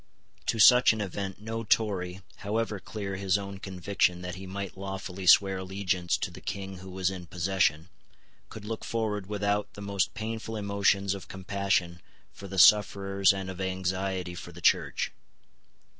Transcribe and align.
To 0.47 0.57
such 0.57 0.93
an 0.93 0.99
event 0.99 1.39
no 1.39 1.63
Tory, 1.63 2.23
however 2.37 2.79
clear 2.79 3.17
his 3.17 3.37
own 3.37 3.59
conviction 3.59 4.23
that 4.23 4.33
he 4.33 4.47
might 4.47 4.75
lawfully 4.75 5.27
swear 5.27 5.59
allegiance 5.59 6.17
to 6.17 6.31
the 6.31 6.41
King 6.41 6.77
who 6.79 6.89
was 6.89 7.11
in 7.11 7.27
possession, 7.27 7.87
could 8.49 8.65
look 8.65 8.83
forward 8.83 9.27
without 9.27 9.75
the 9.75 9.81
most 9.83 10.15
painful 10.15 10.55
emotions 10.55 11.13
of 11.13 11.27
compassion 11.27 12.01
for 12.33 12.47
the 12.47 12.57
sufferers 12.57 13.31
and 13.31 13.47
of 13.47 13.61
anxiety 13.61 14.33
for 14.33 14.51
the 14.51 14.59
Church. 14.59 15.11